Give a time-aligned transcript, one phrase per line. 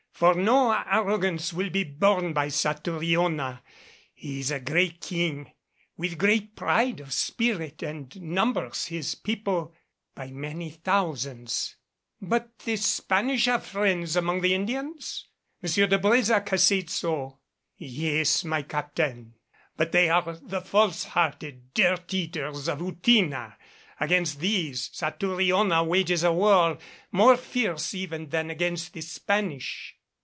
[0.21, 3.63] For no arrogance will be borne by Satouriona.
[4.13, 5.51] He is a great King,
[5.97, 9.73] with great pride of spirit, and numbers his people
[10.13, 11.75] by many thousands."
[12.21, 15.25] "But the Spanish have friends among the Indians?
[15.63, 15.89] M.
[15.89, 17.39] de Brésac has said so."
[17.77, 19.33] "Yes, my Captain.
[19.75, 23.57] But they are the false hearted, dirt eaters of Outina.
[23.99, 26.77] Against these, Satouriona wages a war
[27.11, 29.95] more fierce even than against the Spanish."